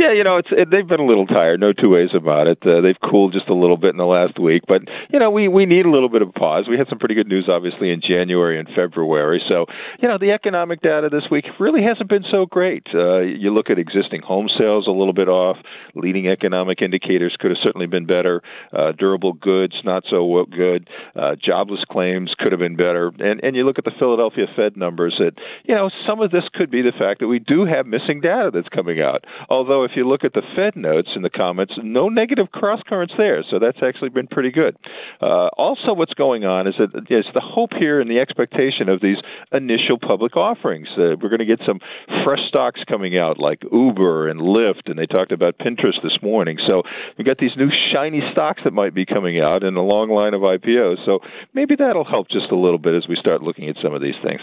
[0.00, 1.60] Yeah, you know, it's it, they've been a little tired.
[1.60, 2.56] No two ways about it.
[2.64, 4.80] Uh, they've cooled just a little bit in the last week, but
[5.12, 6.64] you know, we we need a little bit of pause.
[6.70, 9.44] We had some pretty good news, obviously, in January and February.
[9.50, 9.66] So,
[10.00, 12.86] you know, the economic data this week really hasn't been so great.
[12.94, 15.58] Uh, you look at existing home sales a little bit off.
[15.94, 18.40] Leading economic indicators could have certainly been better.
[18.72, 20.88] Uh, durable goods not so good.
[21.14, 23.12] Uh, jobless claims could have been better.
[23.18, 25.14] And and you look at the Philadelphia Fed numbers.
[25.18, 25.32] That
[25.64, 28.50] you know, some of this could be the fact that we do have missing data
[28.50, 29.26] that's coming out.
[29.50, 33.14] Although if you look at the Fed notes in the comments, no negative cross currents
[33.18, 34.76] there, so that's actually been pretty good.
[35.20, 39.00] Uh, also, what's going on is that is the hope here and the expectation of
[39.00, 39.18] these
[39.52, 40.86] initial public offerings.
[40.94, 41.80] Uh, we're going to get some
[42.24, 46.58] fresh stocks coming out like Uber and Lyft, and they talked about Pinterest this morning.
[46.68, 46.82] So
[47.18, 50.34] we've got these new shiny stocks that might be coming out in a long line
[50.34, 51.04] of IPOs.
[51.04, 51.18] So
[51.52, 54.18] maybe that'll help just a little bit as we start looking at some of these
[54.22, 54.40] things.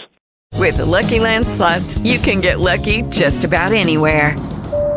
[0.55, 4.35] With the Lucky Land slots, you can get lucky just about anywhere.